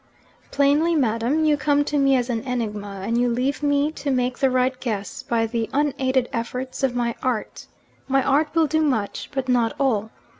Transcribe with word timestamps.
'Plainly, 0.49 0.95
madam, 0.95 1.45
you 1.45 1.57
come 1.57 1.85
to 1.85 1.95
me 1.95 2.15
as 2.15 2.27
an 2.27 2.39
enigma, 2.41 3.03
and 3.05 3.19
you 3.19 3.29
leave 3.29 3.61
me 3.61 3.91
to 3.91 4.09
make 4.09 4.39
the 4.39 4.49
right 4.49 4.79
guess 4.79 5.21
by 5.21 5.45
the 5.45 5.69
unaided 5.73 6.27
efforts 6.33 6.81
of 6.81 6.95
my 6.95 7.13
art. 7.21 7.67
My 8.07 8.23
art 8.23 8.47
will 8.55 8.65
do 8.65 8.81
much, 8.81 9.29
but 9.31 9.47
not 9.47 9.75
all. 9.79 10.09